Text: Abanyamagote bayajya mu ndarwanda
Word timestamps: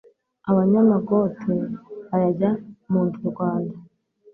Abanyamagote 0.49 1.53
bayajya 2.09 2.49
mu 2.91 2.99
ndarwanda 3.07 3.75